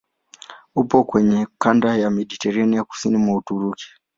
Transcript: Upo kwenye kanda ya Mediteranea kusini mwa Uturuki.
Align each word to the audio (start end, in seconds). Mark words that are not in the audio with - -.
Upo 0.75 1.03
kwenye 1.03 1.47
kanda 1.57 1.95
ya 1.97 2.09
Mediteranea 2.11 2.83
kusini 2.83 3.17
mwa 3.17 3.37
Uturuki. 3.37 3.85